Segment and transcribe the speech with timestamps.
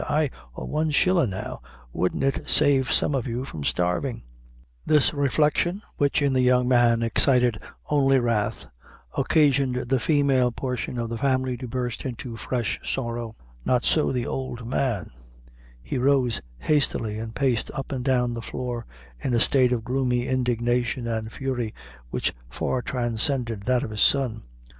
[0.09, 1.61] ay, or one shillin' now,
[1.93, 4.23] wouldn't it save some of you from starving"
[4.83, 8.65] This reflection, which in the young man excited only wrath,
[9.15, 14.25] occasioned the female portion of the family to burst into fresh sorrow; not so the
[14.25, 15.11] old man;
[15.83, 18.87] he arose hastily, and paced up and down the floor
[19.19, 21.75] in a state of gloomy indignation and fury
[22.09, 24.41] which far transcended that of his son.